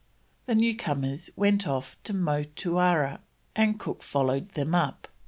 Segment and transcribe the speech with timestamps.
[0.47, 3.19] The newcomers went off to Motuara,
[3.55, 5.07] and Cook followed them up.